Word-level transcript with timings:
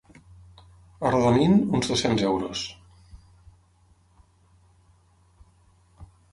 Arrodonint, 1.09 1.53
uns 1.79 1.91
dos-cents 1.91 2.23
euros. 2.31 2.63